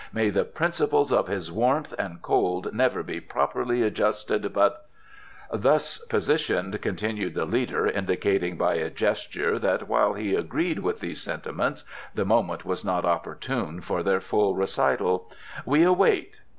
[0.11, 4.87] May the principles of his warmth and cold never be properly adjusted but"
[5.53, 11.21] "Thus positioned," continued the leader, indicating by a gesture that while he agreed with these
[11.21, 11.83] sentiments
[12.15, 15.29] the moment was not opportune for their full recital,
[15.67, 16.39] "we await.